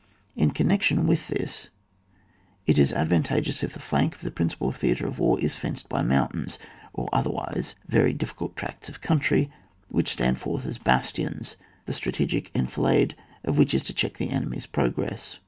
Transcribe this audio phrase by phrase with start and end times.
[0.35, 1.69] In connection with this
[2.65, 5.89] it is advantageous if the flank of the principal theatre of war is fenced in
[5.89, 6.57] by mount£iinS|
[6.91, 9.51] or otherwise very difficult tracts of country,
[9.89, 14.65] which stand forth as bastions, the strategic enfilade of which is to check the enemy's
[14.65, 15.37] progress.